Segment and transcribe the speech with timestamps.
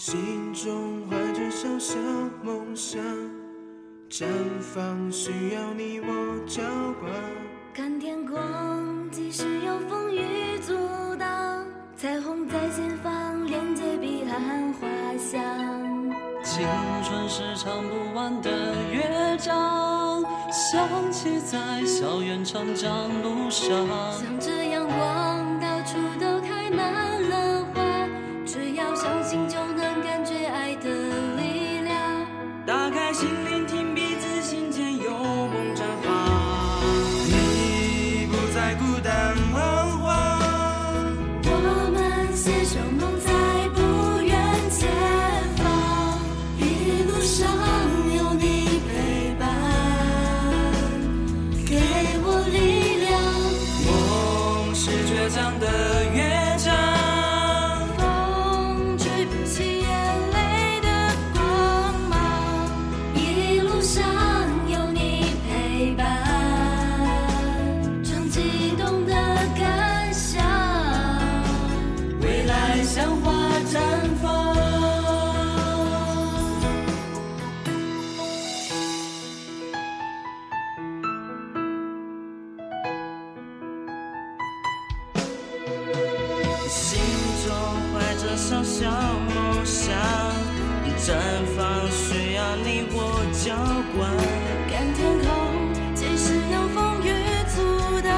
[0.00, 1.96] 心中怀着小小
[2.40, 3.02] 梦想，
[4.08, 4.26] 绽
[4.60, 6.62] 放需要你我浇
[7.00, 7.12] 灌。
[7.74, 8.38] 看天空，
[9.10, 10.72] 即使有风雨阻
[11.18, 11.66] 挡，
[11.96, 14.86] 彩虹在前方，连接彼岸花
[15.18, 15.42] 香。
[16.44, 16.64] 青
[17.02, 18.50] 春是唱不完的
[18.92, 20.22] 乐章，
[20.52, 23.68] 响起在校园成长路上。
[24.12, 25.47] 向着阳光，
[33.18, 33.57] 心聆
[86.68, 87.00] 心
[87.46, 87.54] 中
[87.94, 89.96] 怀着小小梦想，
[90.98, 91.16] 绽
[91.56, 93.56] 放需要你我浇
[93.96, 94.12] 灌。
[94.68, 95.26] 看天空，
[95.94, 97.08] 即使有风雨
[97.48, 97.56] 阻
[98.02, 98.12] 挡，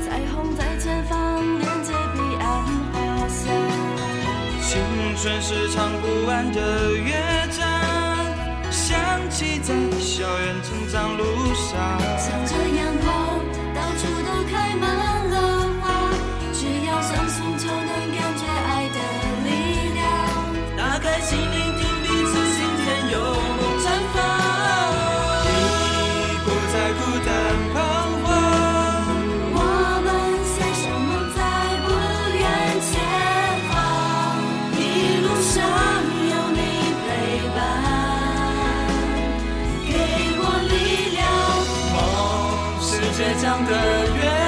[0.00, 3.40] 彩虹在前方，连接彼岸花香。
[4.62, 4.70] 青
[5.20, 6.58] 春是唱不完的
[6.92, 7.12] 乐
[43.42, 44.41] 想的远